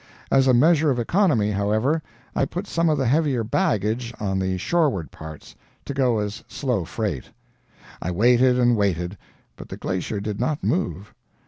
[0.31, 2.01] As a measure of economy, however,
[2.35, 6.85] I put some of the heavier baggage on the shoreward parts, to go as slow
[6.85, 7.25] freight.
[8.01, 9.15] I waited and waited,
[9.55, 11.13] but the glacier did not move.